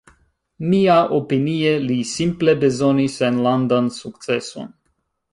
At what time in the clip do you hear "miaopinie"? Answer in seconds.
0.69-1.73